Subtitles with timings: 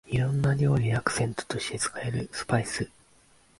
[0.07, 2.89] いろんな料理でアクセントとして使えるスパイス